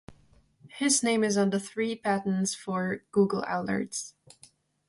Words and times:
His 0.71 1.03
name 1.03 1.23
is 1.23 1.37
on 1.37 1.51
the 1.51 1.59
three 1.59 1.95
patents 1.95 2.55
for 2.55 3.03
Google 3.11 3.43
Alerts. 3.43 4.13